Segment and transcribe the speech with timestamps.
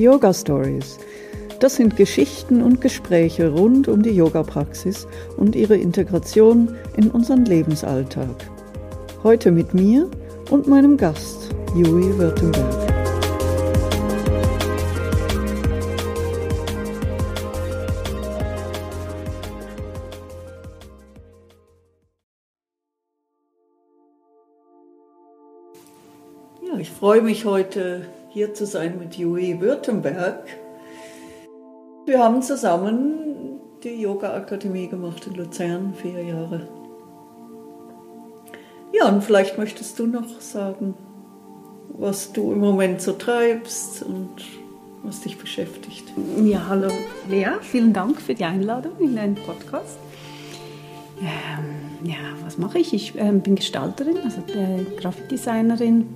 [0.00, 0.98] Yoga Stories.
[1.58, 5.06] Das sind Geschichten und Gespräche rund um die Yoga-Praxis
[5.36, 8.34] und ihre Integration in unseren Lebensalltag.
[9.22, 10.10] Heute mit mir
[10.48, 12.64] und meinem Gast, Jui Württemberg.
[26.66, 30.44] Ja, ich freue mich heute hier zu sein mit Jui Württemberg.
[32.06, 36.68] Wir haben zusammen die Yoga-Akademie gemacht in Luzern, vier Jahre.
[38.92, 40.94] Ja, und vielleicht möchtest du noch sagen,
[41.88, 44.30] was du im Moment so treibst und
[45.02, 46.04] was dich beschäftigt.
[46.42, 46.88] Ja, hallo
[47.28, 49.98] Lea, vielen Dank für die Einladung in deinen Podcast.
[51.20, 52.94] Ähm, ja, was mache ich?
[52.94, 56.14] Ich äh, bin Gestalterin, also äh, Grafikdesignerin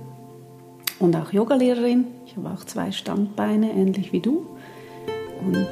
[0.99, 2.05] und auch Yogalehrerin.
[2.25, 4.45] Ich habe auch zwei Standbeine, ähnlich wie du.
[5.45, 5.69] Und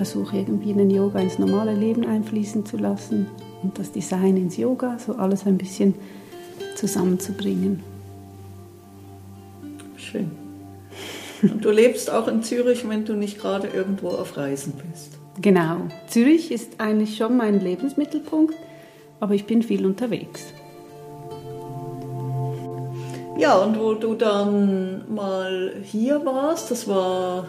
[0.00, 3.26] versuche irgendwie den Yoga ins normale Leben einfließen zu lassen
[3.62, 5.94] und das Design ins Yoga, so alles ein bisschen
[6.74, 7.82] zusammenzubringen.
[9.96, 10.30] Schön.
[11.42, 15.18] Und du lebst auch in Zürich, wenn du nicht gerade irgendwo auf Reisen bist.
[15.40, 15.88] Genau.
[16.06, 18.54] Zürich ist eigentlich schon mein Lebensmittelpunkt,
[19.20, 20.52] aber ich bin viel unterwegs.
[23.38, 27.46] Ja, und wo du dann mal hier warst, das war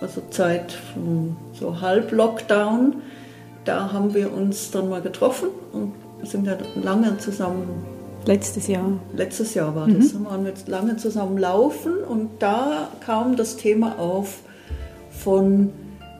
[0.00, 3.02] also Zeit von so halb Lockdown,
[3.64, 7.84] da haben wir uns dann mal getroffen und sind ja lange zusammen
[8.28, 8.92] Letztes Jahr.
[9.14, 10.12] Letztes Jahr war das.
[10.12, 10.24] Mhm.
[10.24, 14.40] Da waren wir lange zusammen laufen und da kam das Thema auf
[15.10, 15.72] von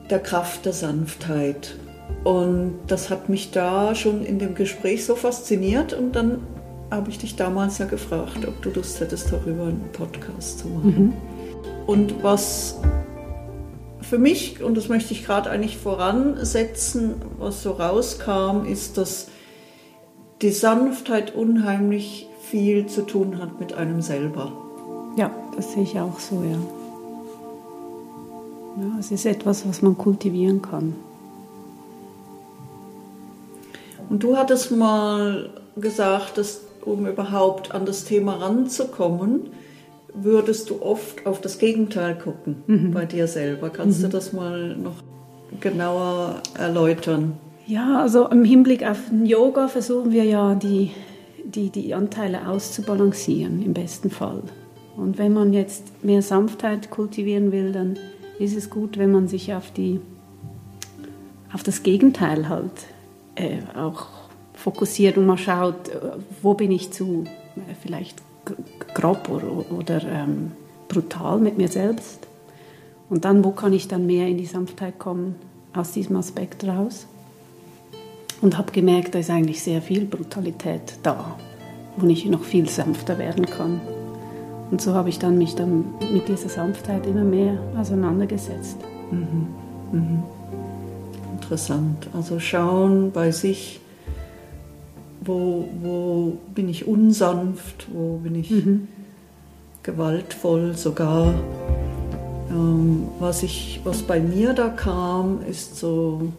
[0.09, 1.75] der Kraft der Sanftheit.
[2.23, 6.39] Und das hat mich da schon in dem Gespräch so fasziniert und dann
[6.91, 11.05] habe ich dich damals ja gefragt, ob du Lust hättest, darüber einen Podcast zu machen.
[11.05, 11.13] Mhm.
[11.85, 12.79] Und was
[14.01, 19.27] für mich, und das möchte ich gerade eigentlich voransetzen, was so rauskam, ist, dass
[20.41, 24.51] die Sanftheit unheimlich viel zu tun hat mit einem selber.
[25.15, 26.57] Ja, das sehe ich auch so, ja.
[28.81, 30.95] ja es ist etwas, was man kultivieren kann.
[34.09, 39.49] Und du hattest mal gesagt, dass um überhaupt an das Thema ranzukommen,
[40.13, 42.91] würdest du oft auf das Gegenteil gucken mhm.
[42.91, 43.69] bei dir selber.
[43.69, 44.03] Kannst mhm.
[44.03, 45.03] du das mal noch
[45.59, 47.37] genauer erläutern?
[47.67, 50.91] Ja, also im Hinblick auf Yoga versuchen wir ja die,
[51.43, 54.41] die, die Anteile auszubalancieren, im besten Fall.
[54.97, 57.97] Und wenn man jetzt mehr Sanftheit kultivieren will, dann
[58.39, 59.99] ist es gut, wenn man sich auf, die,
[61.53, 62.71] auf das Gegenteil halt
[63.35, 64.07] äh, auch
[64.59, 65.99] fokussiert und mal schaut, äh,
[66.41, 67.23] wo bin ich zu
[67.55, 68.21] äh, vielleicht
[68.93, 70.51] grob oder, oder ähm,
[70.87, 72.27] brutal mit mir selbst.
[73.09, 75.35] Und dann, wo kann ich dann mehr in die Sanftheit kommen
[75.73, 77.07] aus diesem Aspekt raus?
[78.41, 81.35] und habe gemerkt, da ist eigentlich sehr viel Brutalität da,
[81.97, 83.81] wo ich noch viel sanfter werden kann.
[84.71, 88.77] Und so habe ich dann mich dann mit dieser Sanftheit immer mehr auseinandergesetzt.
[89.11, 89.47] Mhm.
[89.91, 90.23] Mhm.
[91.33, 92.07] Interessant.
[92.13, 93.79] Also schauen bei sich,
[95.21, 98.87] wo, wo bin ich unsanft, wo bin ich mhm.
[99.83, 101.33] gewaltvoll sogar.
[102.49, 106.31] Ähm, was, ich, was bei mir da kam, ist so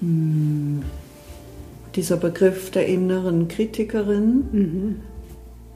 [0.00, 0.82] hm.
[1.94, 5.00] dieser Begriff der inneren Kritikerin, mhm.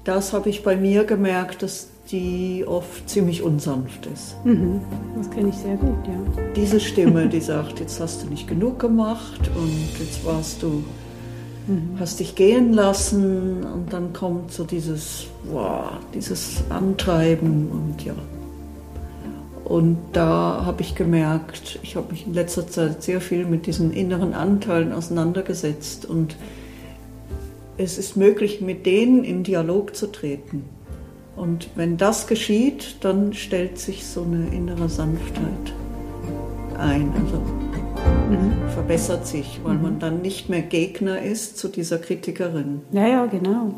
[0.05, 4.37] das habe ich bei mir gemerkt, dass die oft ziemlich unsanft ist.
[4.45, 4.81] Mhm.
[5.17, 6.43] Das kenne ich sehr gut, ja.
[6.55, 10.85] Diese Stimme, die sagt, jetzt hast du nicht genug gemacht und jetzt warst du,
[11.67, 11.97] mhm.
[11.99, 18.15] hast dich gehen lassen und dann kommt so dieses, wow, dieses Antreiben und ja.
[19.65, 23.93] Und da habe ich gemerkt, ich habe mich in letzter Zeit sehr viel mit diesen
[23.93, 26.37] inneren Anteilen auseinandergesetzt und
[27.77, 30.65] es ist möglich, mit denen in Dialog zu treten.
[31.35, 35.75] Und wenn das geschieht, dann stellt sich so eine innere Sanftheit
[36.79, 37.43] ein, also
[38.31, 38.69] mhm.
[38.75, 39.83] verbessert sich, weil mhm.
[39.83, 42.83] man dann nicht mehr Gegner ist zu dieser Kritikerin.
[42.93, 43.73] Ja, ja, genau.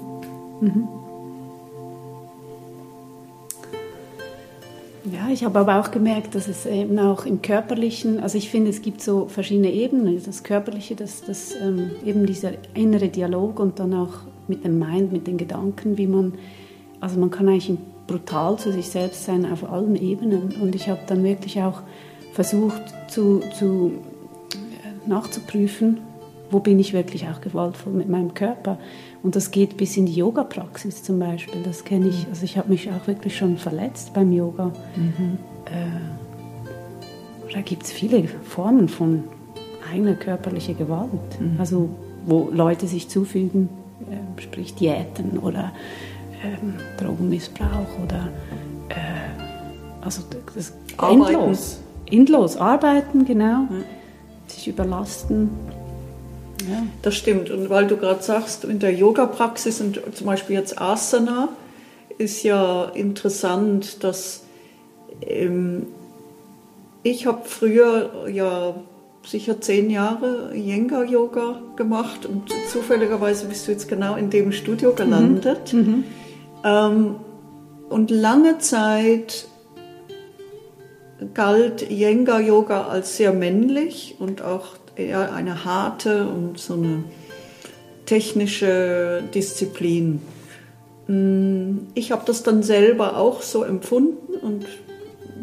[0.61, 0.89] Mhm.
[5.13, 8.71] Ja, ich habe aber auch gemerkt, dass es eben auch im Körperlichen, also ich finde,
[8.71, 10.21] es gibt so verschiedene Ebenen.
[10.25, 14.15] Das Körperliche, das, das ähm, eben dieser innere Dialog und dann auch
[14.49, 16.35] mit dem Mind, mit den Gedanken, wie man,
[17.01, 20.55] also man kann eigentlich brutal zu sich selbst sein auf allen Ebenen.
[20.61, 21.83] Und ich habe dann wirklich auch
[22.33, 23.93] versucht zu, zu
[25.09, 25.99] nachzuprüfen,
[26.51, 28.79] wo bin ich wirklich auch gewaltvoll mit meinem Körper.
[29.23, 31.63] Und das geht bis in die Yoga-Praxis zum Beispiel.
[31.63, 32.27] Das kenne ich.
[32.29, 34.73] Also ich habe mich auch wirklich schon verletzt beim Yoga.
[34.97, 35.39] Mhm.
[35.67, 39.25] Äh, da gibt es viele Formen von
[39.93, 41.41] eigener körperlicher Gewalt.
[41.41, 41.57] Mhm.
[41.59, 41.89] Also
[42.27, 43.69] wo Leute sich zufügen,
[44.11, 45.73] äh, sprich Diäten oder
[46.45, 48.29] ähm, Drogenmissbrauch oder
[48.89, 50.23] äh, also
[50.55, 51.35] das arbeiten.
[51.35, 51.81] endlos.
[52.07, 53.67] Endlos arbeiten, genau.
[53.71, 53.98] Ja.
[54.69, 55.51] Überlasten.
[56.69, 56.83] Ja.
[57.03, 57.51] Das stimmt.
[57.51, 61.49] Und weil du gerade sagst, in der Yoga-Praxis und zum Beispiel jetzt Asana
[62.19, 64.43] ist ja interessant, dass
[65.23, 65.87] ähm,
[67.03, 68.75] ich habe früher ja
[69.25, 75.73] sicher zehn Jahre Yenga-Yoga gemacht und zufälligerweise bist du jetzt genau in dem Studio gelandet.
[75.73, 75.81] Mhm.
[75.81, 76.05] Mhm.
[76.65, 77.15] Ähm,
[77.89, 79.48] und lange Zeit
[81.35, 87.05] galt Yenga-Yoga als sehr männlich und auch eher eine harte und so eine
[88.07, 90.21] technische Disziplin.
[91.07, 94.67] Mm, ich habe das dann selber auch so empfunden und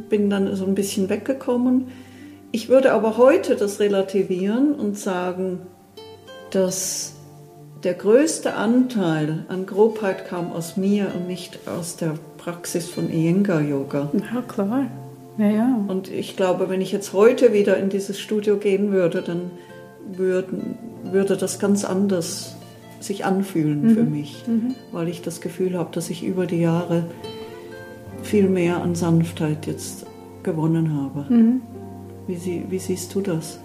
[0.10, 1.88] bin dann so ein bisschen weggekommen.
[2.51, 5.60] Ich würde aber heute das relativieren und sagen,
[6.51, 7.13] dass
[7.83, 13.62] der größte Anteil an Grobheit kam aus mir und nicht aus der Praxis von Iyengar
[13.62, 14.10] Yoga.
[14.33, 14.89] Ja, klar.
[15.37, 15.85] Ja, ja.
[15.87, 19.51] Und ich glaube, wenn ich jetzt heute wieder in dieses Studio gehen würde, dann
[20.07, 22.55] würden, würde das ganz anders
[22.99, 23.89] sich anfühlen mhm.
[23.93, 24.75] für mich, mhm.
[24.91, 27.05] weil ich das Gefühl habe, dass ich über die Jahre
[28.23, 30.05] viel mehr an Sanftheit jetzt
[30.43, 31.25] gewonnen habe.
[31.33, 31.61] Mhm.
[32.27, 33.59] Wie, sie, wie siehst du das?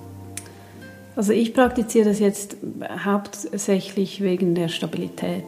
[1.16, 2.56] Also ich praktiziere das jetzt
[3.05, 5.44] hauptsächlich wegen der Stabilität,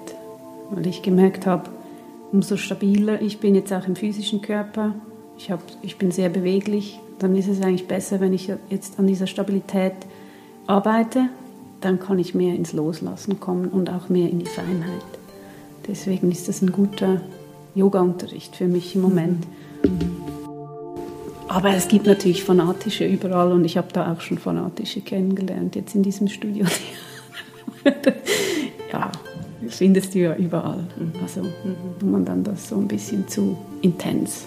[0.70, 1.70] weil ich gemerkt habe,
[2.32, 4.94] umso stabiler ich bin jetzt auch im physischen Körper,
[5.42, 9.08] ich, hab, ich bin sehr beweglich, dann ist es eigentlich besser, wenn ich jetzt an
[9.08, 9.94] dieser Stabilität
[10.68, 11.30] arbeite,
[11.80, 15.02] dann kann ich mehr ins Loslassen kommen und auch mehr in die Feinheit.
[15.88, 17.20] Deswegen ist das ein guter
[17.74, 19.44] Yoga-Unterricht für mich im Moment.
[21.48, 25.96] Aber es gibt natürlich Fanatische überall und ich habe da auch schon Fanatische kennengelernt, jetzt
[25.96, 26.66] in diesem Studio.
[28.92, 29.10] ja,
[29.66, 30.86] findest du ja überall.
[31.20, 31.42] Also,
[31.98, 34.46] wo man dann das so ein bisschen zu intens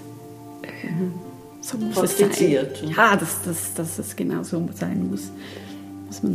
[1.62, 2.84] so praktiziert.
[2.96, 5.32] Ja, dass, dass, dass es genau so sein muss.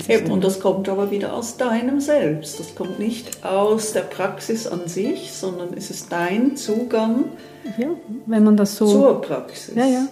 [0.08, 2.60] Eben, und das kommt aber wieder aus deinem Selbst.
[2.60, 7.24] Das kommt nicht aus der Praxis an sich, sondern es ist dein Zugang
[7.78, 7.88] ja,
[8.26, 10.06] wenn man das so zur Praxis, ja, ja.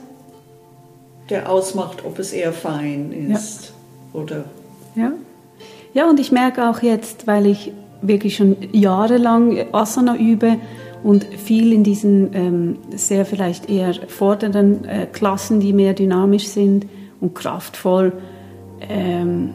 [1.31, 3.73] der ausmacht, ob es eher fein ist
[4.15, 4.20] ja.
[4.20, 4.44] oder.
[4.94, 5.12] Ja.
[5.94, 7.73] ja, und ich merke auch jetzt, weil ich
[8.03, 10.56] wirklich schon jahrelang Asana übe,
[11.02, 16.86] und viel in diesen ähm, sehr vielleicht eher fordernden äh, Klassen, die mehr dynamisch sind
[17.20, 18.12] und kraftvoll.
[18.88, 19.50] Ähm,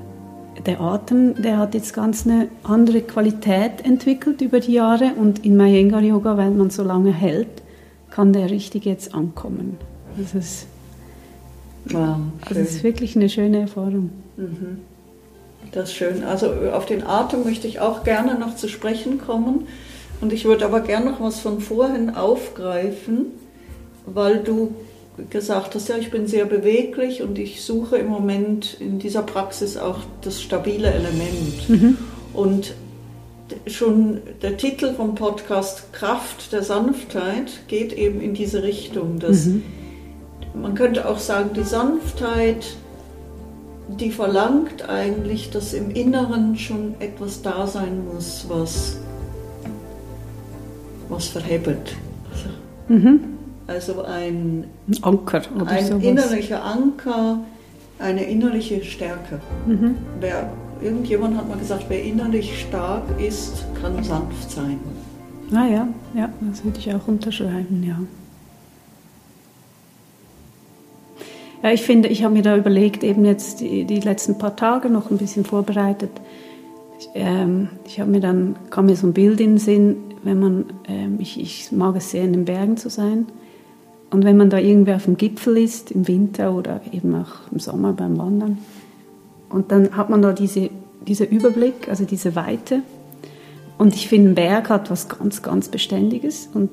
[0.65, 5.57] der Atem, der hat jetzt ganz eine andere Qualität entwickelt über die Jahre und in
[5.57, 7.63] Mayengar Yoga, wenn man so lange hält,
[8.11, 9.77] kann der richtig jetzt ankommen.
[10.17, 10.67] Das ist,
[11.85, 12.17] wow,
[12.47, 14.11] das ist wirklich eine schöne Erfahrung.
[14.37, 14.79] Mhm.
[15.71, 16.23] Das ist schön.
[16.23, 19.67] Also auf den Atem möchte ich auch gerne noch zu sprechen kommen.
[20.21, 23.27] Und ich würde aber gerne noch was von vorhin aufgreifen,
[24.05, 24.73] weil du
[25.29, 29.77] gesagt hast, ja, ich bin sehr beweglich und ich suche im Moment in dieser Praxis
[29.77, 31.69] auch das stabile Element.
[31.69, 31.97] Mhm.
[32.33, 32.73] Und
[33.67, 39.19] schon der Titel vom Podcast Kraft der Sanftheit geht eben in diese Richtung.
[39.19, 39.63] Dass mhm.
[40.55, 42.75] Man könnte auch sagen, die Sanftheit,
[43.87, 48.97] die verlangt eigentlich, dass im Inneren schon etwas da sein muss, was
[51.13, 51.95] was verhebt.
[52.31, 52.49] Also,
[52.89, 53.19] mhm.
[53.67, 56.03] also ein, ein Anker oder ein sowas.
[56.03, 57.39] innerlicher Anker,
[57.99, 59.39] eine innerliche Stärke.
[59.65, 59.95] Mhm.
[60.19, 60.51] Wer,
[60.81, 64.79] irgendjemand hat mal gesagt, wer innerlich stark ist, kann sanft sein.
[65.51, 67.99] Ah ja, ja, das würde ich auch unterschreiben, ja.
[71.61, 74.89] Ja, ich finde, ich habe mir da überlegt, eben jetzt die, die letzten paar Tage
[74.89, 76.11] noch ein bisschen vorbereitet.
[76.99, 80.39] Ich, ähm, ich habe mir dann, kam mir so ein Bild in den Sinn, wenn
[80.39, 83.27] man, ähm, ich, ich mag es sehr, in den Bergen zu sein.
[84.11, 87.59] Und wenn man da irgendwie auf dem Gipfel ist, im Winter oder eben auch im
[87.59, 88.57] Sommer beim Wandern,
[89.49, 90.69] und dann hat man da diese,
[91.07, 92.81] dieser Überblick, also diese Weite.
[93.77, 96.71] Und ich finde, ein Berg hat was ganz, ganz Beständiges und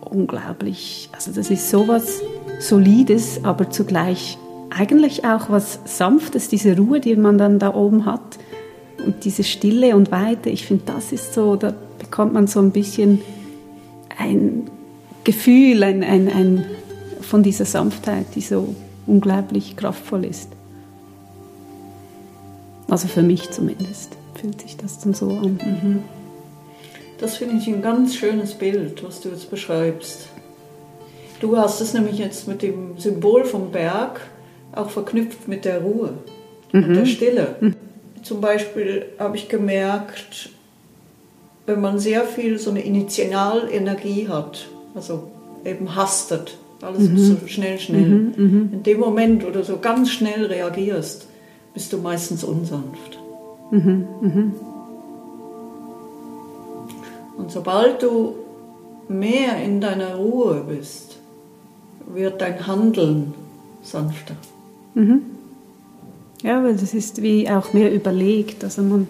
[0.00, 2.22] unglaublich, also das ist sowas
[2.58, 4.38] Solides, aber zugleich
[4.70, 8.38] eigentlich auch was Sanftes, diese Ruhe, die man dann da oben hat
[9.04, 10.50] und diese Stille und Weite.
[10.50, 11.74] Ich finde, das ist so, da
[12.12, 13.22] bekommt man so ein bisschen
[14.18, 14.70] ein
[15.24, 16.66] Gefühl ein, ein, ein,
[17.22, 18.74] von dieser Sanftheit, die so
[19.06, 20.50] unglaublich kraftvoll ist.
[22.90, 25.58] Also für mich zumindest fühlt sich das dann so an.
[25.64, 26.02] Mhm.
[27.18, 30.28] Das finde ich ein ganz schönes Bild, was du jetzt beschreibst.
[31.40, 34.20] Du hast es nämlich jetzt mit dem Symbol vom Berg
[34.72, 36.12] auch verknüpft mit der Ruhe
[36.72, 36.84] mhm.
[36.84, 37.56] und der Stille.
[37.58, 37.74] Mhm.
[38.22, 40.50] Zum Beispiel habe ich gemerkt,
[41.66, 45.24] wenn man sehr viel so eine Initialenergie hat, also
[45.64, 47.18] eben hastet, alles mhm.
[47.18, 48.08] so schnell, schnell.
[48.08, 48.68] Mhm, mhm.
[48.72, 51.26] In dem Moment, wo du so ganz schnell reagierst,
[51.74, 53.18] bist du meistens unsanft.
[53.70, 54.52] Mhm, mhm.
[57.38, 58.34] Und sobald du
[59.08, 61.18] mehr in deiner Ruhe bist,
[62.12, 63.34] wird dein Handeln
[63.82, 64.34] sanfter.
[64.94, 65.22] Mhm.
[66.42, 68.64] Ja, weil das ist wie auch mehr überlegt.
[68.64, 69.06] Also, man,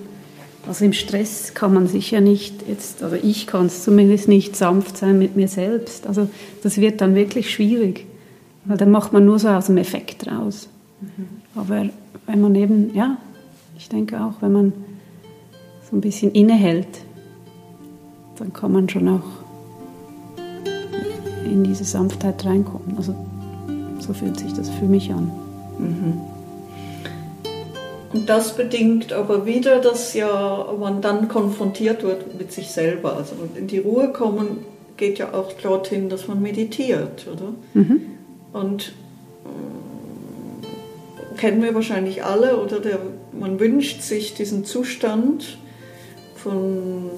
[0.67, 4.97] also im Stress kann man sicher nicht jetzt, oder ich kann es zumindest nicht sanft
[4.97, 6.07] sein mit mir selbst.
[6.07, 6.29] Also
[6.63, 8.07] das wird dann wirklich schwierig,
[8.65, 10.69] weil dann macht man nur so aus dem Effekt raus.
[11.01, 11.27] Mhm.
[11.55, 11.87] Aber
[12.27, 13.19] wenn man eben, ja,
[13.77, 14.73] ich denke auch, wenn man
[15.91, 16.87] so ein bisschen innehält,
[18.39, 19.43] dann kann man schon auch
[21.45, 22.97] in diese Sanftheit reinkommen.
[22.97, 23.15] Also
[23.99, 25.31] so fühlt sich das für mich an.
[25.79, 26.32] Mhm.
[28.13, 33.17] Und das bedingt aber wieder, dass ja man dann konfrontiert wird mit sich selber.
[33.17, 34.59] Also in die Ruhe kommen
[34.97, 37.55] geht ja auch dorthin, dass man meditiert, oder?
[37.75, 38.03] Mhm.
[38.53, 38.93] Und
[39.45, 42.99] äh, kennen wir wahrscheinlich alle, oder der,
[43.33, 45.57] man wünscht sich diesen Zustand
[46.37, 47.11] von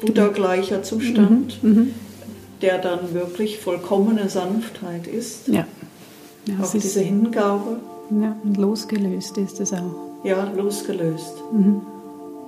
[0.00, 1.70] Buddha-gleicher Zustand, mhm.
[1.70, 1.94] Mhm.
[2.62, 5.48] der dann wirklich vollkommene Sanftheit ist.
[5.48, 5.66] Ja.
[6.46, 7.80] ja auch diese Hingabe.
[8.10, 10.24] Ja, und losgelöst ist es auch.
[10.24, 11.34] Ja, losgelöst.
[11.52, 11.82] Mhm.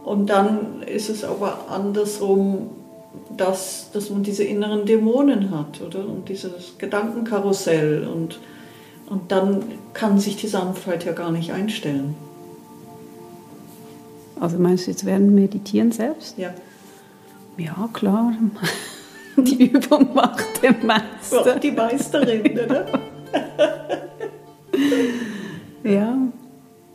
[0.05, 2.71] Und dann ist es aber andersrum,
[3.37, 6.07] dass, dass man diese inneren Dämonen hat, oder?
[6.07, 8.07] Und dieses Gedankenkarussell.
[8.07, 8.41] Und,
[9.09, 12.15] und dann kann sich die Sanftheit ja gar nicht einstellen.
[14.41, 16.38] Also meinst du jetzt während Meditieren selbst?
[16.38, 16.55] Ja.
[17.57, 18.33] Ja, klar.
[19.37, 21.47] Die Übung macht der Meister.
[21.47, 22.87] Ja, die Meisterin, oder?
[25.95, 26.16] Ja,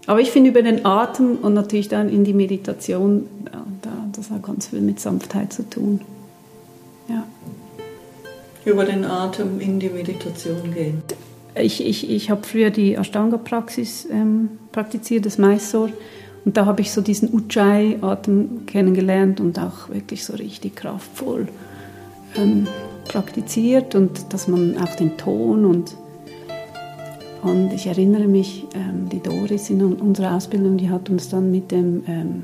[0.06, 3.26] aber ich finde über den Atem und natürlich dann in die Meditation,
[3.82, 6.02] da, das hat ganz viel mit Sanftheit zu tun.
[7.08, 7.24] Ja.
[8.66, 11.02] Über den Atem in die Meditation gehen.
[11.56, 15.94] Ich, ich, ich habe früher die Ashtanga-Praxis ähm, praktiziert, das Mysore.
[16.46, 21.48] Und da habe ich so diesen Ujjayi-Atem kennengelernt und auch wirklich so richtig kraftvoll
[22.36, 22.68] ähm,
[23.08, 25.96] praktiziert und dass man auch den Ton und
[27.44, 31.72] und ich erinnere mich, ähm, die Doris in unserer Ausbildung, die hat uns dann mit
[31.72, 32.44] dem ähm,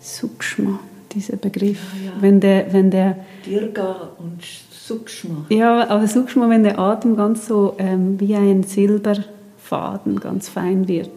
[0.00, 0.80] Sukshma,
[1.12, 2.12] dieser Begriff, ja, ja.
[2.20, 5.46] wenn der, wenn der Dirga und Sukshma.
[5.50, 11.10] Ja, aber Sukshma, wenn der Atem ganz so ähm, wie ein Silberfaden ganz fein wird.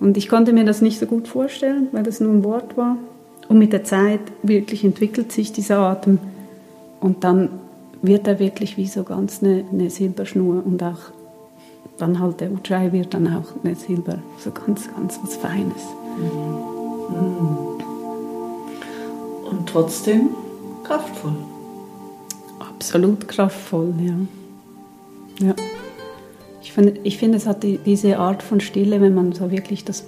[0.00, 2.96] Und ich konnte mir das nicht so gut vorstellen, weil das nur ein Wort war.
[3.48, 6.18] Und mit der Zeit wirklich entwickelt sich dieser Atem
[7.00, 7.50] und dann
[8.00, 11.12] wird er wirklich wie so ganz eine, eine Silberschnur und auch
[11.98, 15.82] dann halt der Ujjayi wird dann auch eine Silber, so ganz, ganz was Feines.
[16.18, 17.56] Mhm.
[19.50, 20.30] Und trotzdem
[20.84, 21.36] kraftvoll.
[22.58, 25.46] Absolut kraftvoll, ja.
[25.46, 25.54] ja.
[26.62, 29.84] Ich finde, ich find, es hat die, diese Art von Stille, wenn man so wirklich
[29.84, 30.04] das,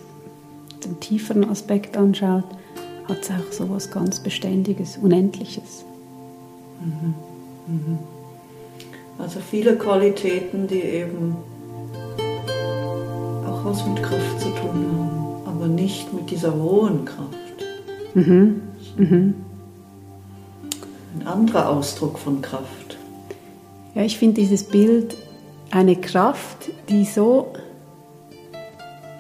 [0.85, 2.45] den tieferen Aspekt anschaut,
[3.09, 5.85] hat es auch so was ganz Beständiges, Unendliches.
[6.81, 7.14] Mhm.
[7.67, 7.99] Mhm.
[9.19, 11.37] Also viele Qualitäten, die eben
[13.75, 17.35] was mit Kraft zu tun haben, aber nicht mit dieser rohen Kraft.
[18.14, 18.62] Mhm.
[18.97, 19.35] Mhm.
[21.19, 22.97] Ein anderer Ausdruck von Kraft.
[23.97, 25.16] Ja, ich finde dieses Bild
[25.73, 27.49] eine Kraft, die so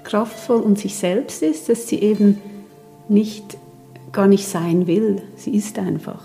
[0.04, 2.40] kraftvoll und sich selbst ist, dass sie eben
[3.08, 3.56] nicht
[4.12, 5.22] gar nicht sein will.
[5.36, 6.22] Sie ist einfach.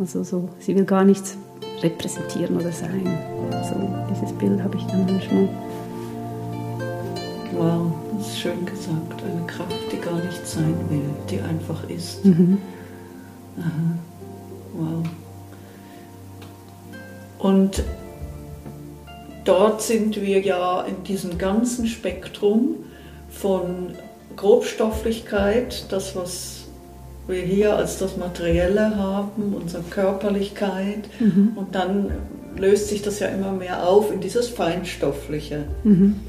[0.00, 1.36] Also so, sie will gar nichts
[1.80, 3.18] repräsentieren oder sein.
[3.62, 3.76] So
[4.10, 5.48] dieses Bild habe ich dann manchmal.
[7.58, 9.22] Wow, das ist schön gesagt.
[9.22, 12.24] Eine Kraft, die gar nicht sein will, die einfach ist.
[12.24, 12.58] Mhm.
[13.58, 13.98] Aha.
[14.74, 15.04] Wow.
[17.40, 17.82] Und
[19.44, 22.76] dort sind wir ja in diesem ganzen Spektrum
[23.28, 23.94] von
[24.36, 26.66] Grobstofflichkeit, das, was
[27.26, 31.52] wir hier als das Materielle haben, unsere Körperlichkeit, mhm.
[31.56, 32.12] und dann
[32.56, 35.64] löst sich das ja immer mehr auf in dieses Feinstoffliche.
[35.82, 36.20] Mhm.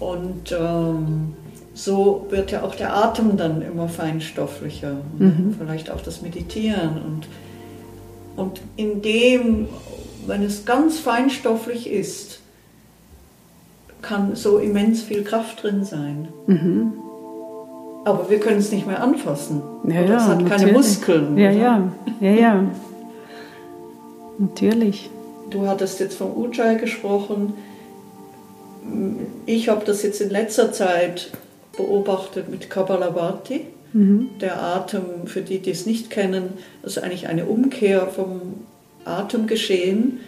[0.00, 1.34] Und ähm,
[1.74, 5.54] so wird ja auch der Atem dann immer feinstofflicher, mhm.
[5.58, 7.00] vielleicht auch das Meditieren.
[7.04, 7.28] Und,
[8.36, 9.68] und in dem,
[10.26, 12.40] wenn es ganz feinstofflich ist,
[14.02, 16.28] kann so immens viel Kraft drin sein.
[16.46, 16.92] Mhm.
[18.04, 19.60] Aber wir können es nicht mehr anfassen.
[19.86, 20.62] Ja, ja, es hat natürlich.
[20.62, 21.38] keine Muskeln.
[21.38, 22.64] Ja, ja, ja, ja.
[24.38, 25.10] natürlich.
[25.50, 27.54] Du hattest jetzt vom Ujjayi gesprochen.
[29.46, 31.30] Ich habe das jetzt in letzter Zeit
[31.76, 33.66] beobachtet mit Kapalabhati.
[33.92, 34.30] Mhm.
[34.40, 36.50] Der Atem, für die, die es nicht kennen,
[36.82, 38.66] ist eigentlich eine Umkehr vom
[39.04, 40.20] Atemgeschehen.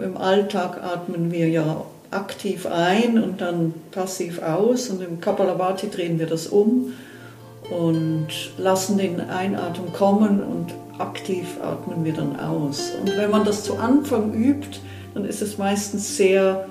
[0.00, 6.18] Im Alltag atmen wir ja aktiv ein und dann passiv aus und im Kapalabhati drehen
[6.18, 6.92] wir das um
[7.70, 12.92] und lassen den Einatmen kommen und aktiv atmen wir dann aus.
[13.00, 14.80] Und wenn man das zu Anfang übt,
[15.14, 16.66] dann ist es meistens sehr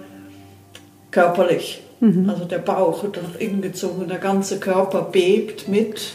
[1.11, 1.81] körperlich.
[1.99, 2.29] Mhm.
[2.29, 6.13] Also der Bauch wird nach innen gezogen, der ganze Körper bebt mit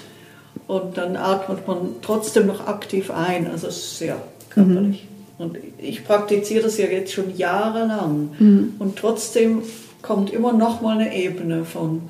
[0.67, 3.51] und dann atmet man trotzdem noch aktiv ein.
[3.51, 4.17] Also es ist sehr
[4.51, 5.05] körperlich.
[5.05, 5.15] Mhm.
[5.45, 8.75] Und ich praktiziere das ja jetzt schon jahrelang mhm.
[8.79, 9.63] und trotzdem
[10.01, 12.03] kommt immer noch mal eine Ebene von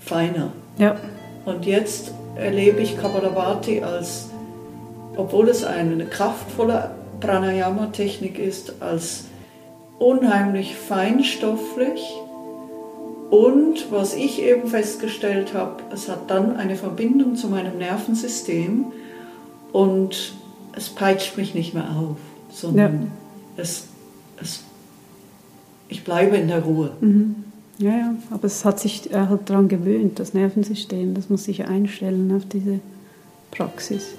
[0.00, 0.52] feiner.
[0.78, 0.96] Ja.
[1.44, 4.30] Und jetzt erlebe ich Kapalabhati als,
[5.16, 6.90] obwohl es eine kraftvolle
[7.20, 9.26] Pranayama-Technik ist, als
[9.98, 12.02] unheimlich feinstofflich.
[13.30, 18.86] Und was ich eben festgestellt habe, es hat dann eine Verbindung zu meinem Nervensystem
[19.72, 20.34] und
[20.76, 22.16] es peitscht mich nicht mehr auf,
[22.52, 23.10] sondern
[23.56, 23.62] ja.
[23.62, 23.88] es,
[24.40, 24.62] es,
[25.88, 26.92] ich bleibe in der Ruhe.
[27.00, 27.44] Mhm.
[27.78, 32.34] Ja, ja, aber es hat sich halt daran gewöhnt, das Nervensystem, das muss sich einstellen
[32.34, 32.80] auf diese
[33.50, 34.14] Praxis.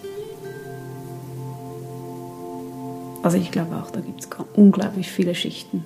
[3.27, 5.83] Also ich glaube auch, da gibt es unglaublich viele Schichten.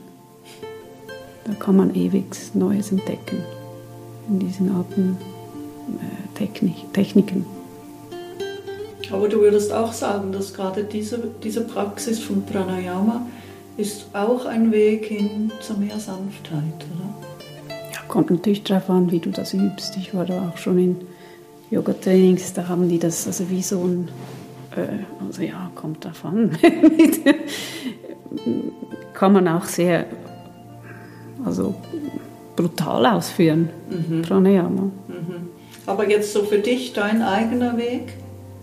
[1.43, 3.37] Da kann man ewig Neues entdecken
[4.29, 5.17] in diesen Arten
[5.97, 7.47] äh, Technik, Techniken.
[9.11, 13.25] Aber du würdest auch sagen, dass gerade diese, diese Praxis von Pranayama
[13.75, 16.61] ist auch ein Weg hin zu mehr Sanftheit,
[16.93, 18.07] oder?
[18.07, 19.97] Kommt natürlich darauf an, wie du das übst.
[19.97, 20.95] Ich war da auch schon in
[21.71, 24.09] Yoga-Trainings, da haben die das also wie so ein,
[24.75, 26.57] äh, also ja, kommt an.
[29.13, 30.05] Kann man auch sehr,
[31.43, 31.75] also
[32.55, 34.21] brutal ausführen, mhm.
[34.21, 34.81] Pranayama.
[34.81, 35.49] Mhm.
[35.85, 38.13] Aber jetzt so für dich dein eigener Weg?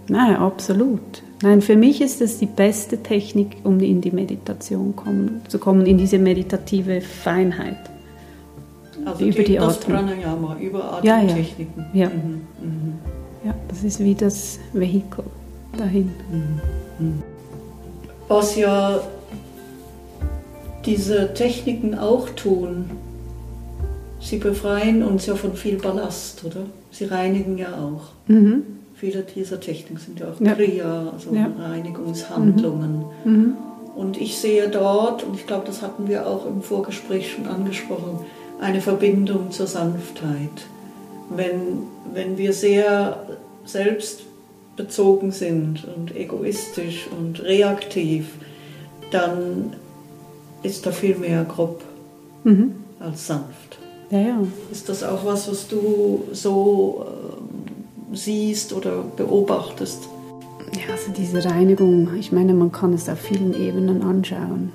[0.08, 1.22] Nein, absolut.
[1.42, 5.86] Nein, für mich ist es die beste Technik, um in die Meditation kommen, zu kommen,
[5.86, 7.76] in diese meditative Feinheit.
[9.04, 11.86] Also über die, die das Pranayama, über Atemtechniken.
[11.92, 12.08] Ja, ja.
[12.08, 12.40] Mhm.
[12.62, 12.92] Mhm.
[13.44, 15.24] ja, das ist wie das Vehikel
[15.76, 16.10] dahin.
[16.98, 17.22] Mhm.
[18.28, 19.00] Was ja
[20.84, 22.90] diese Techniken auch tun,
[24.20, 26.66] sie befreien uns ja von viel Ballast, oder?
[26.90, 28.12] Sie reinigen ja auch.
[28.26, 28.62] Mhm.
[28.94, 30.54] Viele dieser Techniken sind ja auch ja.
[30.54, 31.50] Kriya, also ja.
[31.58, 33.04] Reinigungshandlungen.
[33.24, 33.32] Mhm.
[33.32, 33.54] mhm.
[33.94, 38.20] Und ich sehe dort, und ich glaube, das hatten wir auch im Vorgespräch schon angesprochen,
[38.60, 40.66] eine Verbindung zur Sanftheit.
[41.30, 41.82] Wenn,
[42.14, 43.26] wenn wir sehr
[44.78, 48.34] selbstbezogen sind und egoistisch und reaktiv,
[49.10, 49.74] dann
[50.62, 51.82] ist da viel mehr grob
[52.44, 52.72] mhm.
[53.00, 53.78] als sanft.
[54.10, 54.38] Ja, ja.
[54.72, 60.08] Ist das auch was, was du so äh, siehst oder beobachtest?
[60.74, 64.72] Ja, also diese Reinigung, ich meine, man kann es auf vielen Ebenen anschauen.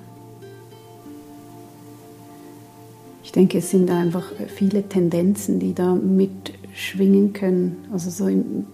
[3.35, 5.95] denke, es sind einfach viele Tendenzen, die da
[6.73, 7.85] mitschwingen können.
[7.91, 8.27] Also so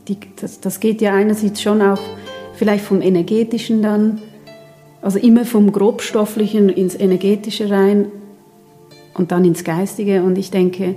[0.07, 1.99] die, das, das geht ja einerseits schon auch
[2.55, 4.21] vielleicht vom Energetischen dann,
[5.01, 8.05] also immer vom Grobstofflichen ins Energetische rein
[9.15, 10.23] und dann ins Geistige.
[10.23, 10.95] Und ich denke,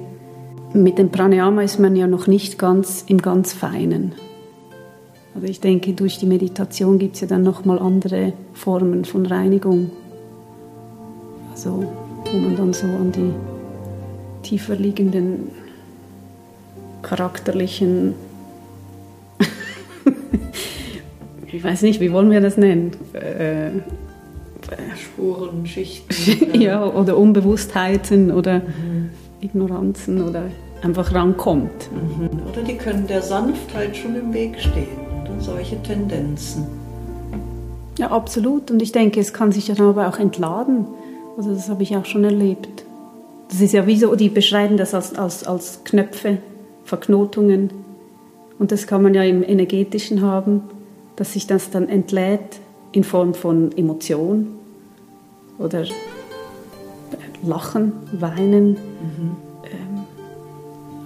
[0.74, 4.12] mit dem Pranayama ist man ja noch nicht ganz im ganz Feinen.
[5.34, 9.90] Also ich denke, durch die Meditation gibt es ja dann nochmal andere Formen von Reinigung.
[11.50, 11.84] Also
[12.30, 13.32] wo man dann so an die
[14.42, 15.50] tiefer liegenden
[17.02, 18.14] charakterlichen,
[21.52, 22.92] ich weiß nicht, wie wollen wir das nennen?
[23.12, 23.70] Äh,
[24.96, 26.54] Spuren, Schichten.
[26.60, 29.10] ja, oder Unbewusstheiten oder mhm.
[29.40, 30.44] Ignoranzen oder
[30.82, 31.90] einfach rankommt.
[31.92, 32.50] Mhm.
[32.50, 34.88] Oder die können der Sanftheit schon im Weg stehen,
[35.22, 36.66] oder solche Tendenzen.
[37.98, 38.70] Ja, absolut.
[38.70, 40.86] Und ich denke, es kann sich dann aber auch entladen.
[41.36, 42.84] Also das habe ich auch schon erlebt.
[43.48, 46.38] Das ist ja wie so, die beschreiben das als, als, als Knöpfe,
[46.84, 47.70] Verknotungen.
[48.58, 50.62] Und das kann man ja im Energetischen haben,
[51.16, 52.60] dass sich das dann entlädt
[52.92, 54.48] in Form von Emotion
[55.58, 55.84] oder
[57.44, 58.70] Lachen, Weinen.
[58.70, 59.36] Mhm.
[59.64, 60.04] Ähm,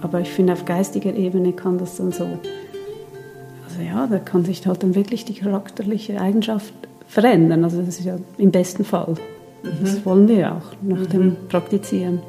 [0.01, 4.65] aber ich finde, auf geistiger Ebene kann das dann so, also ja, da kann sich
[4.67, 6.73] halt dann wirklich die charakterliche Eigenschaft
[7.07, 7.63] verändern.
[7.63, 9.15] Also das ist ja im besten Fall.
[9.63, 9.69] Mhm.
[9.81, 11.09] Das wollen wir ja auch nach mhm.
[11.09, 12.19] dem Praktizieren.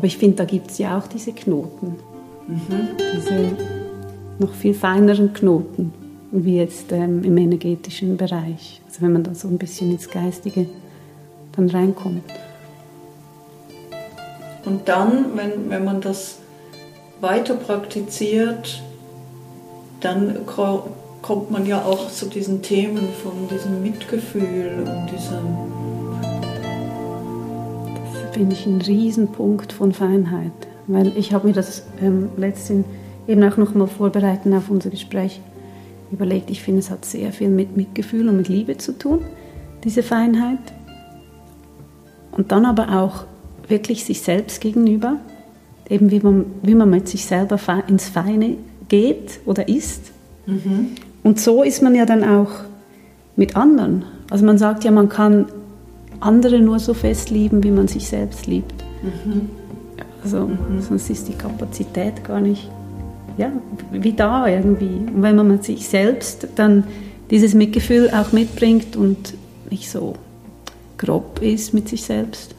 [0.00, 1.96] Aber ich finde, da gibt es ja auch diese Knoten.
[2.48, 2.88] Mhm.
[3.14, 3.54] Diese
[4.38, 5.92] noch viel feineren Knoten,
[6.30, 8.80] wie jetzt ähm, im energetischen Bereich.
[8.86, 10.64] Also wenn man da so ein bisschen ins Geistige
[11.54, 12.22] dann reinkommt.
[14.64, 16.38] Und dann, wenn, wenn man das
[17.20, 18.82] weiter praktiziert,
[20.00, 25.79] dann kommt man ja auch zu diesen Themen von diesem Mitgefühl und diesem...
[28.40, 30.50] Finde ich ein Riesenpunkt von Feinheit,
[30.86, 32.86] weil ich habe mir das ähm, letztens
[33.28, 35.42] eben auch noch mal vorbereiten auf unser Gespräch
[36.10, 36.48] überlegt.
[36.48, 39.20] Ich finde, es hat sehr viel mit Mitgefühl und mit Liebe zu tun,
[39.84, 40.56] diese Feinheit.
[42.32, 43.26] Und dann aber auch
[43.68, 45.18] wirklich sich selbst gegenüber,
[45.90, 48.56] eben wie man, wie man mit sich selber ins Feine
[48.88, 50.12] geht oder ist.
[50.46, 50.92] Mhm.
[51.22, 52.52] Und so ist man ja dann auch
[53.36, 54.06] mit anderen.
[54.30, 55.44] Also man sagt ja, man kann
[56.20, 58.84] andere nur so fest lieben, wie man sich selbst liebt.
[59.02, 59.50] Mhm.
[60.22, 60.80] Also mhm.
[60.80, 62.70] sonst ist die Kapazität gar nicht,
[63.38, 63.50] ja,
[63.90, 65.00] wie da irgendwie.
[65.14, 66.84] Und wenn man sich selbst dann
[67.30, 69.34] dieses Mitgefühl auch mitbringt und
[69.70, 70.14] nicht so
[70.98, 72.54] grob ist mit sich selbst,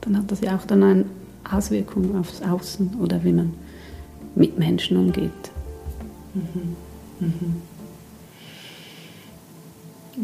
[0.00, 1.04] dann hat das ja auch dann eine
[1.50, 3.52] Auswirkung aufs Außen oder wie man
[4.34, 5.30] mit Menschen umgeht.
[6.34, 6.76] Mhm.
[7.18, 7.62] Mhm.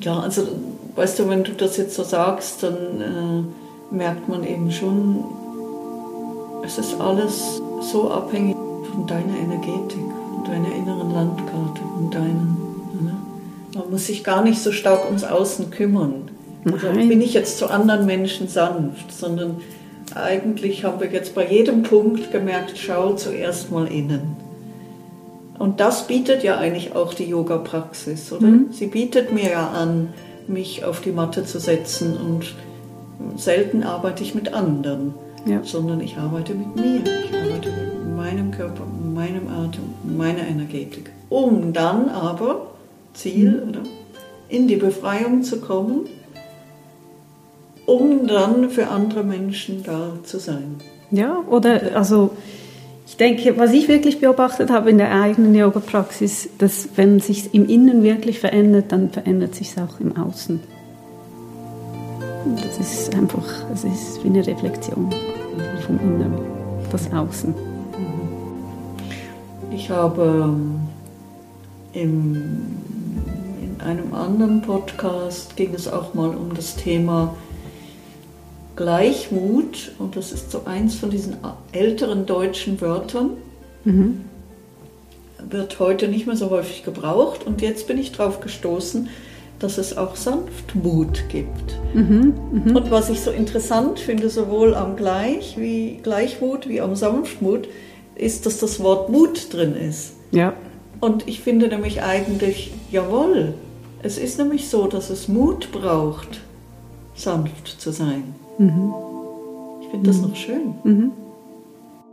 [0.00, 0.46] Ja, also
[0.94, 5.24] weißt du, wenn du das jetzt so sagst, dann äh, merkt man eben schon,
[6.64, 8.56] es ist alles so abhängig
[8.92, 10.00] von deiner Energetik,
[10.34, 12.56] von deiner inneren Landkarte, von deinen.
[13.00, 13.16] Ne?
[13.74, 16.30] Man muss sich gar nicht so stark ums Außen kümmern.
[16.64, 19.58] Also bin ich jetzt zu anderen Menschen sanft, sondern
[20.14, 24.36] eigentlich haben wir jetzt bei jedem Punkt gemerkt, schau zuerst mal innen.
[25.58, 28.46] Und das bietet ja eigentlich auch die Yoga-Praxis, oder?
[28.46, 28.66] Mhm.
[28.70, 30.12] Sie bietet mir ja an,
[30.48, 32.54] mich auf die Matte zu setzen und
[33.36, 35.14] selten arbeite ich mit anderen,
[35.46, 35.62] ja.
[35.64, 37.00] sondern ich arbeite mit mir.
[37.00, 41.10] Ich arbeite mit meinem Körper, meinem Atem, meiner Energetik.
[41.28, 42.68] Um dann aber,
[43.14, 43.68] Ziel, mhm.
[43.68, 43.80] oder?
[44.48, 46.06] In die Befreiung zu kommen,
[47.86, 50.76] um dann für andere Menschen da zu sein.
[51.10, 52.30] Ja, oder also
[53.16, 57.66] ich denke, was ich wirklich beobachtet habe in der eigenen Yoga-Praxis, dass wenn sich im
[57.66, 60.60] Innen wirklich verändert, dann verändert sich es auch im Außen.
[62.56, 65.08] Das ist einfach, es ist wie eine Reflexion
[65.86, 66.34] vom Innen,
[66.92, 67.54] das Außen.
[69.74, 70.80] Ich habe ähm,
[71.94, 72.34] im,
[73.62, 77.34] in einem anderen Podcast ging es auch mal um das Thema
[78.76, 81.36] Gleichmut, und das ist so eins von diesen
[81.72, 83.30] älteren deutschen Wörtern,
[83.84, 84.20] mhm.
[85.48, 87.46] wird heute nicht mehr so häufig gebraucht.
[87.46, 89.08] Und jetzt bin ich darauf gestoßen,
[89.58, 91.78] dass es auch Sanftmut gibt.
[91.94, 92.78] Mhm, mh.
[92.78, 97.68] Und was ich so interessant finde, sowohl am Gleich wie Gleichmut wie am Sanftmut,
[98.14, 100.12] ist, dass das Wort Mut drin ist.
[100.30, 100.52] Ja.
[101.00, 103.54] Und ich finde nämlich eigentlich, jawohl,
[104.02, 106.40] es ist nämlich so, dass es Mut braucht,
[107.14, 108.34] sanft zu sein.
[108.58, 108.94] Mhm.
[109.82, 110.28] Ich finde das mhm.
[110.28, 110.74] noch schön.
[110.84, 111.12] Mhm.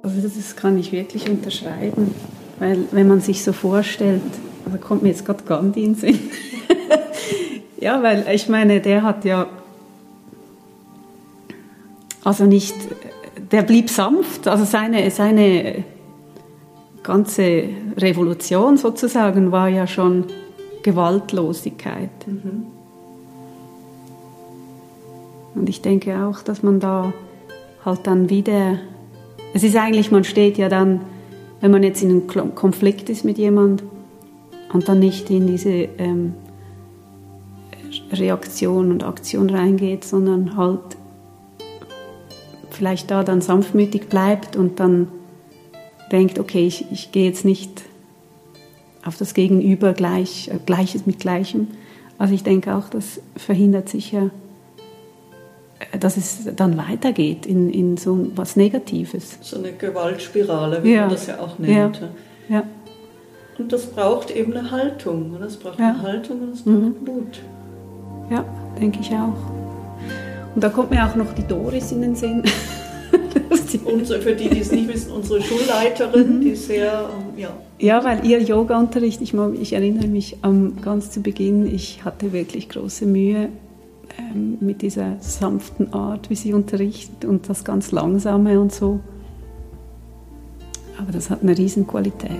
[0.01, 2.13] Also das kann ich wirklich unterschreiben,
[2.59, 4.21] weil wenn man sich so vorstellt,
[4.69, 6.19] da kommt mir jetzt gerade Gandhi in Sinn.
[7.79, 9.47] ja, weil ich meine, der hat ja
[12.23, 12.75] also nicht,
[13.51, 15.83] der blieb sanft, also seine, seine
[17.03, 17.65] ganze
[17.97, 20.25] Revolution sozusagen war ja schon
[20.83, 22.09] Gewaltlosigkeit.
[22.25, 22.67] Mhm.
[25.55, 27.13] Und ich denke auch, dass man da
[27.85, 28.79] halt dann wieder,
[29.53, 31.01] es ist eigentlich, man steht ja dann,
[31.61, 33.83] wenn man jetzt in einem Konflikt ist mit jemand
[34.73, 36.33] und dann nicht in diese ähm,
[38.11, 40.97] Reaktion und Aktion reingeht, sondern halt
[42.71, 45.07] vielleicht da dann sanftmütig bleibt und dann
[46.11, 47.83] denkt, okay, ich, ich gehe jetzt nicht
[49.05, 51.67] auf das Gegenüber gleich, äh, Gleiches mit Gleichem.
[52.17, 54.31] Also ich denke auch, das verhindert sicher
[55.99, 59.37] dass es dann weitergeht in, in so was Negatives.
[59.41, 61.01] So eine Gewaltspirale, wie ja.
[61.01, 62.01] man das ja auch nennt.
[62.49, 62.55] Ja.
[62.55, 62.63] ja.
[63.57, 65.35] Und das braucht eben eine Haltung.
[65.39, 65.89] Das braucht ja.
[65.89, 66.95] eine Haltung und es braucht mhm.
[67.05, 67.41] Mut.
[68.31, 68.43] Ja,
[68.79, 69.35] denke ich auch.
[70.55, 72.43] Und da kommt mir auch noch die Doris in den Sinn.
[73.85, 76.41] Und für die, die es nicht wissen, unsere Schulleiterin, mhm.
[76.41, 77.49] die sehr, ja.
[77.79, 82.69] Ja, weil ihr Yoga-Unterricht, ich, ich erinnere mich um, ganz zu Beginn, ich hatte wirklich
[82.69, 83.49] große Mühe,
[84.17, 88.99] ähm, mit dieser sanften Art, wie sie unterrichtet und das ganz langsame und so.
[90.97, 92.31] Aber das hat eine Riesenqualität.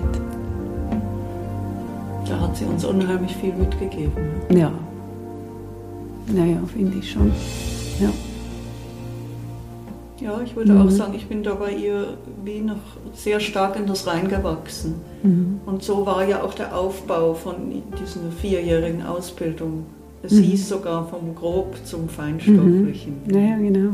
[2.28, 4.12] Da hat sie uns unheimlich viel mitgegeben.
[4.50, 4.72] Ja.
[6.28, 7.30] Naja, finde ich schon.
[8.00, 8.10] Ja.
[10.20, 10.82] Ja, ich würde mhm.
[10.86, 12.76] auch sagen, ich bin da bei ihr wie noch
[13.14, 14.94] sehr stark in das reingewachsen.
[15.22, 15.60] Mhm.
[15.66, 19.84] Und so war ja auch der Aufbau von dieser vierjährigen Ausbildung.
[20.24, 20.42] Es mhm.
[20.42, 23.16] hieß sogar vom Grob zum Feinstofflichen.
[23.26, 23.34] Mhm.
[23.34, 23.90] Ja, genau.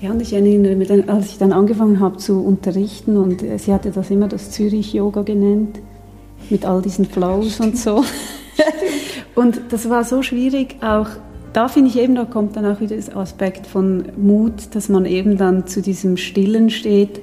[0.00, 3.74] Ja, und ich erinnere mich, als ich dann angefangen habe zu unterrichten und äh, sie
[3.74, 5.80] hatte das immer das Zürich-Yoga genannt,
[6.50, 8.04] mit all diesen Flows und so.
[9.34, 11.08] und das war so schwierig, auch
[11.52, 15.04] da finde ich eben, da kommt dann auch wieder das Aspekt von Mut, dass man
[15.04, 17.20] eben dann zu diesem Stillen steht.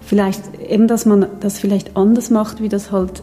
[0.00, 3.22] Vielleicht eben, dass man das vielleicht anders macht, wie das halt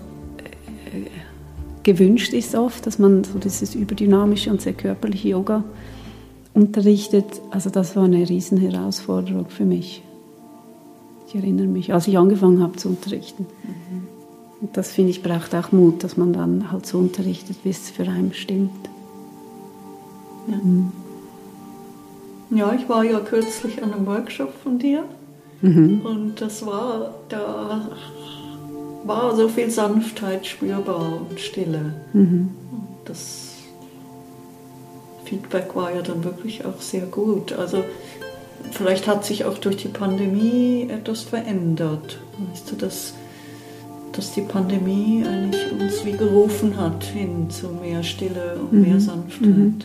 [1.84, 5.64] gewünscht ist oft, dass man so dieses überdynamische und sehr körperliche Yoga
[6.54, 7.42] unterrichtet.
[7.52, 10.02] Also das war eine riesen Herausforderung für mich.
[11.28, 13.46] Ich erinnere mich, als ich angefangen habe zu unterrichten.
[13.64, 14.08] Mhm.
[14.62, 17.90] Und das finde ich braucht auch Mut, dass man dann halt so unterrichtet, wie es
[17.90, 18.90] für einen stimmt.
[20.48, 20.58] Ja.
[20.58, 20.92] Mhm.
[22.52, 25.06] ja, ich war ja kürzlich an einem Workshop von dir
[25.62, 26.02] mhm.
[26.04, 27.90] und das war, da
[29.04, 31.94] war so viel Sanftheit spürbar und Stille.
[32.14, 32.50] Mhm.
[33.06, 33.54] Das
[35.26, 37.54] Feedback war ja dann wirklich auch sehr gut.
[37.54, 37.84] Also
[38.72, 42.20] vielleicht hat sich auch durch die Pandemie etwas verändert.
[42.52, 43.14] Weißt du, dass,
[44.14, 48.82] dass die Pandemie eigentlich uns wie gerufen hat hin zu mehr Stille und mhm.
[48.82, 49.50] mehr Sanftheit.
[49.50, 49.80] Mhm.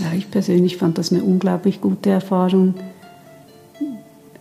[0.00, 2.74] Ja, ich persönlich fand das eine unglaublich gute Erfahrung.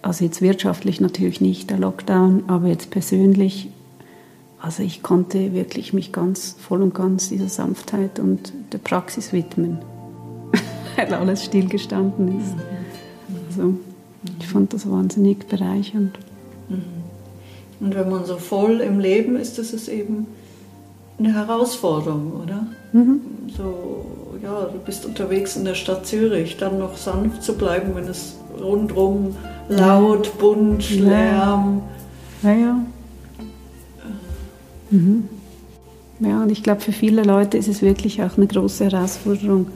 [0.04, 3.70] Also jetzt wirtschaftlich natürlich nicht, der Lockdown, aber jetzt persönlich,
[4.60, 9.80] also ich konnte wirklich mich ganz voll und ganz dieser Sanftheit und der Praxis widmen,
[10.98, 12.54] weil alles stillgestanden ist.
[13.48, 13.76] Also
[14.40, 16.20] ich fand das wahnsinnig bereichernd.
[17.80, 20.28] Und wenn man so voll im Leben ist, ist es eben
[21.18, 22.68] eine Herausforderung, oder?
[22.92, 23.22] Mhm.
[23.56, 24.06] So
[24.44, 28.36] ja, du bist unterwegs in der Stadt Zürich, dann noch sanft zu bleiben, wenn es
[28.62, 29.38] rundherum
[29.70, 31.82] laut, bunt, Lärm.
[32.42, 32.86] Ja, ja.
[34.92, 35.24] Mhm.
[36.20, 39.68] Ja, und ich glaube, für viele Leute ist es wirklich auch eine große Herausforderung.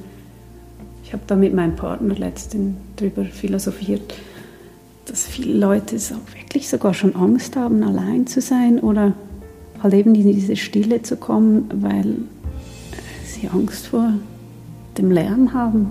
[1.04, 4.14] Ich habe da mit meinem Partner letztens darüber philosophiert,
[5.06, 9.14] dass viele Leute so wirklich sogar schon Angst haben, allein zu sein oder
[9.82, 12.16] halt eben in diese Stille zu kommen, weil
[13.26, 14.14] sie Angst vor
[14.98, 15.90] dem Lärm haben,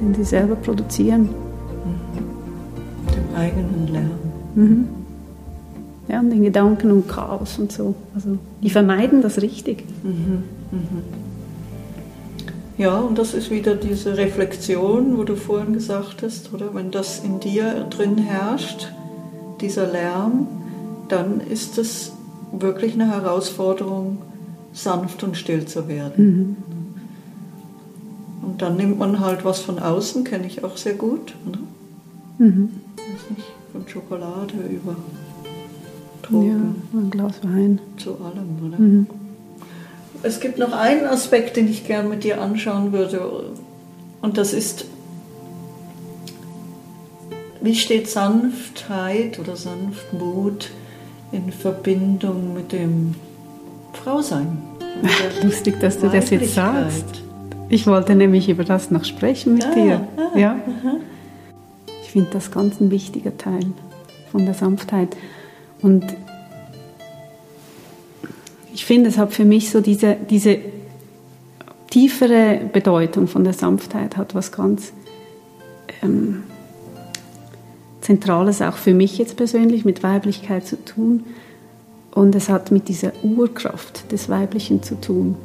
[0.00, 1.28] den sie selber produzieren.
[3.34, 4.10] Eigenen Lärm.
[4.54, 4.88] Mhm.
[6.08, 7.94] Ja, und den Gedanken und Chaos und so.
[8.14, 9.84] Also die vermeiden das richtig.
[10.02, 10.42] Mhm.
[10.70, 11.02] Mhm.
[12.76, 16.74] Ja, und das ist wieder diese Reflexion, wo du vorhin gesagt hast, oder?
[16.74, 18.88] Wenn das in dir drin herrscht,
[19.60, 20.48] dieser Lärm,
[21.08, 22.12] dann ist es
[22.52, 24.18] wirklich eine Herausforderung,
[24.72, 26.12] sanft und still zu werden.
[26.16, 26.56] Mhm.
[28.42, 31.34] Und dann nimmt man halt was von außen, kenne ich auch sehr gut.
[31.46, 31.58] Ne?
[32.44, 32.70] Mhm.
[33.72, 34.96] Von Schokolade über
[36.22, 36.76] Drogen.
[36.92, 37.80] Ja, ein Glas Wein.
[37.96, 38.78] Zu allem, oder?
[38.78, 39.06] Mhm.
[40.22, 43.52] Es gibt noch einen Aspekt, den ich gerne mit dir anschauen würde.
[44.22, 44.86] Und das ist,
[47.60, 50.70] wie steht Sanftheit oder Sanftmut
[51.30, 53.14] in Verbindung mit dem
[53.92, 54.58] Frausein?
[55.42, 57.22] Lustig, dass du das jetzt sagst.
[57.68, 60.08] Ich wollte nämlich über das noch sprechen mit ah, dir.
[60.16, 60.56] Ah, ja.
[60.66, 61.13] Ich
[62.14, 63.66] finde das ganz ein wichtiger Teil
[64.32, 65.14] von der Sanftheit.
[65.82, 66.04] Und
[68.72, 70.58] ich finde, es hat für mich so diese, diese
[71.90, 74.94] tiefere Bedeutung von der Sanftheit, hat was ganz
[76.02, 76.44] ähm,
[78.00, 81.24] Zentrales auch für mich jetzt persönlich mit Weiblichkeit zu tun.
[82.12, 85.36] Und es hat mit dieser Urkraft des Weiblichen zu tun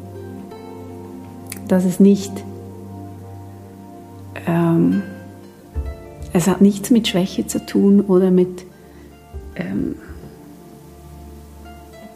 [1.69, 2.31] dass es nicht,
[4.47, 5.03] ähm,
[6.33, 8.65] es hat nichts mit Schwäche zu tun oder mit,
[9.55, 9.95] ähm,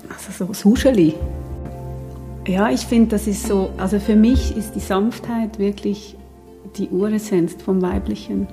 [0.10, 1.16] also so Suscheli.
[2.48, 6.16] Ja, ich finde, das ist so, also für mich ist die Sanftheit wirklich
[6.78, 8.48] die Uressenz vom Weiblichen.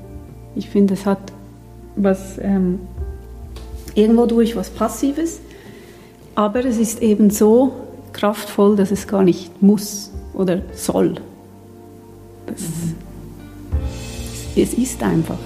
[0.54, 1.32] Ich finde, es hat
[1.96, 2.80] was, ähm,
[3.94, 5.40] irgendwo durch was Passives,
[6.34, 7.72] aber es ist eben so
[8.12, 11.16] kraftvoll, dass es gar nicht muss oder soll.
[12.46, 13.09] Das, mhm.
[14.56, 15.38] Es ist einfach.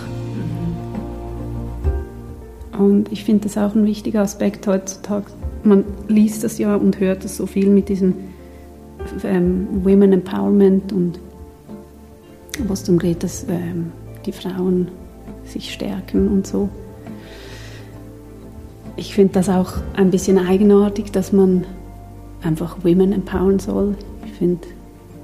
[2.79, 5.27] Und ich finde das auch ein wichtiger Aspekt heutzutage.
[5.63, 8.15] Man liest das ja und hört das so viel mit diesem
[9.23, 11.21] ähm, Women Empowerment und
[12.67, 13.93] was darum geht, dass ähm,
[14.27, 14.89] die Frauen
[15.45, 16.69] sich stärken und so.
[18.97, 21.65] Ich finde das auch ein bisschen eigenartig, dass man
[22.43, 23.97] einfach Women empowern soll.
[24.25, 24.67] Ich finde,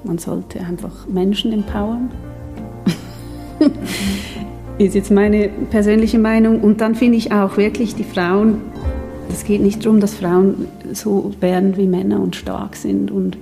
[0.03, 2.11] Man sollte einfach Menschen empowern.
[4.87, 6.61] Ist jetzt meine persönliche Meinung.
[6.61, 8.63] Und dann finde ich auch wirklich die Frauen,
[9.31, 13.11] es geht nicht darum, dass Frauen so werden wie Männer und stark sind.
[13.11, 13.37] Und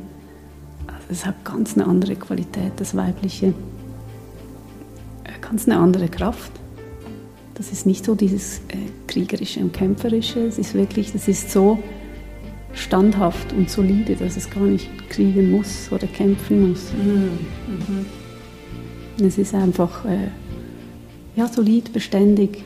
[0.87, 3.55] also es hat ganz eine andere Qualität, das Weibliche.
[5.41, 6.53] Ganz eine andere Kraft.
[7.55, 10.41] Das ist nicht so dieses äh, kriegerische und kämpferische.
[10.41, 11.79] Es ist wirklich, das ist so
[12.75, 16.93] standhaft und solide, dass es gar nicht kriegen muss oder kämpfen muss.
[16.93, 17.31] Mhm.
[19.19, 19.27] Mhm.
[19.27, 20.29] Es ist einfach äh,
[21.39, 22.65] ja, solid, beständig,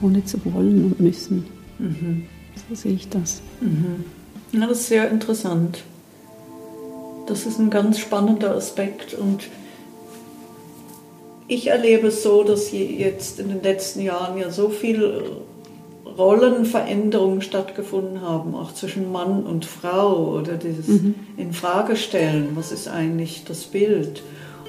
[0.00, 1.46] ohne zu wollen und müssen.
[1.80, 2.26] Mhm.
[2.68, 3.42] So sehe ich das.
[3.60, 4.04] Mhm.
[4.52, 5.82] Ja, das ist sehr interessant.
[7.26, 9.48] Das ist ein ganz spannender Aspekt und
[11.48, 15.24] ich erlebe es so, dass jetzt in den letzten Jahren ja so viel
[16.06, 21.14] Rollenveränderungen stattgefunden haben, auch zwischen Mann und Frau oder dieses mhm.
[21.36, 24.22] Infragestellen, was ist eigentlich das Bild.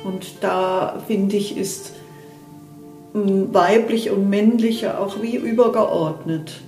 [0.04, 1.94] Und da finde ich, ist
[3.14, 6.62] weiblich und männliche auch wie übergeordnet.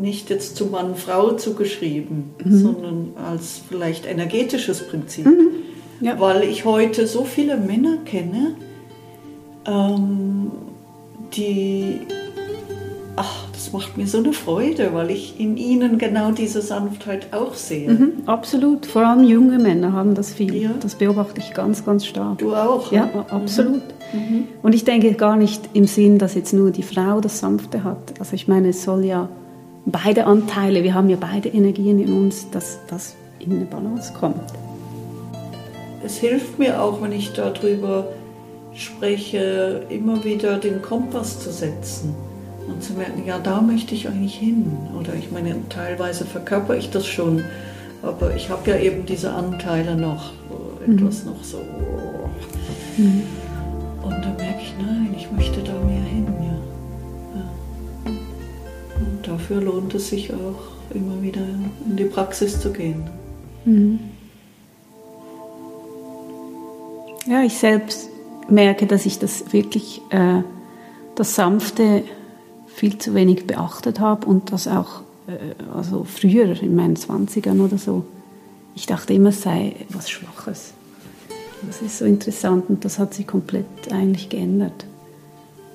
[0.00, 2.58] Nicht jetzt zu Mann-Frau zugeschrieben, mhm.
[2.58, 5.26] sondern als vielleicht energetisches Prinzip.
[5.26, 5.50] Mhm.
[6.00, 6.20] Ja.
[6.20, 8.54] Weil ich heute so viele Männer kenne,
[9.66, 10.52] ähm,
[11.34, 12.00] die
[13.16, 17.52] ach, das macht mir so eine Freude, weil ich in ihnen genau diese Sanftheit auch
[17.52, 17.90] sehe.
[17.90, 18.86] Mhm, absolut.
[18.86, 20.54] Vor allem junge Männer haben das viel.
[20.54, 20.70] Ja.
[20.80, 22.38] Das beobachte ich ganz, ganz stark.
[22.38, 22.90] Du auch?
[22.90, 23.26] Ja, ne?
[23.28, 23.82] absolut.
[24.14, 24.44] Mhm.
[24.62, 28.14] Und ich denke gar nicht im Sinn, dass jetzt nur die Frau das Sanfte hat.
[28.18, 29.28] Also ich meine, es soll ja
[29.84, 34.50] beide Anteile, wir haben ja beide Energien in uns, dass das in eine Balance kommt.
[36.02, 38.08] Es hilft mir auch, wenn ich darüber
[38.72, 42.14] spreche, immer wieder den Kompass zu setzen
[42.68, 44.76] und zu merken, ja, da möchte ich eigentlich hin.
[44.98, 47.44] Oder ich meine, teilweise verkörper ich das schon,
[48.02, 50.32] aber ich habe ja eben diese Anteile noch,
[50.86, 51.30] etwas mhm.
[51.30, 51.58] noch so.
[52.96, 53.22] Mhm.
[54.02, 56.26] Und dann merke ich, nein, ich möchte da mehr hin.
[56.40, 57.40] Ja.
[57.40, 58.12] ja.
[59.00, 61.42] Und dafür lohnt es sich auch immer wieder
[61.86, 63.08] in die Praxis zu gehen.
[63.64, 63.98] Mhm.
[67.26, 68.08] Ja, ich selbst
[68.48, 70.42] merke, dass ich das wirklich, äh,
[71.14, 72.04] das Sanfte
[72.78, 77.76] viel zu wenig beachtet habe und das auch äh, also früher in meinen 20ern oder
[77.76, 78.04] so.
[78.76, 80.72] Ich dachte immer, es sei was Schwaches.
[81.66, 84.86] Das ist so interessant und das hat sich komplett eigentlich geändert.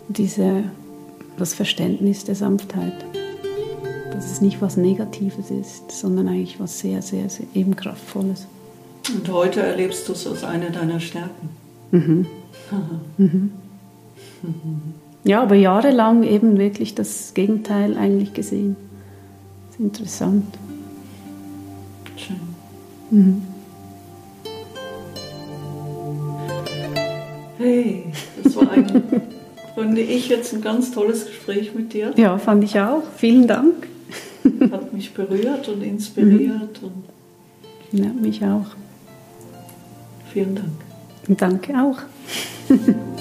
[0.08, 0.64] Diese,
[1.38, 3.06] das Verständnis der Sanftheit.
[4.14, 8.48] Dass es nicht was Negatives ist, sondern eigentlich was sehr, sehr, sehr eben Kraftvolles.
[9.14, 11.50] Und heute erlebst du es als eine deiner Stärken.
[11.92, 12.28] Mhm.
[13.18, 13.52] mhm.
[14.42, 14.94] Mhm.
[15.24, 18.76] Ja, aber jahrelang eben wirklich das Gegenteil eigentlich gesehen.
[19.68, 20.58] Das ist interessant.
[22.18, 22.40] Schön.
[23.10, 23.42] Mhm.
[27.58, 28.04] Hey,
[28.44, 29.04] das war ein,
[29.76, 32.12] fand ich jetzt ein ganz tolles Gespräch mit dir.
[32.18, 33.04] Ja, fand ich auch.
[33.16, 33.88] Vielen Dank.
[34.72, 36.82] Hat mich berührt und inspiriert.
[36.82, 36.90] Mhm.
[37.94, 38.66] Und ja, mich auch.
[40.34, 41.40] Vielen Dank.
[41.40, 42.00] Danke auch.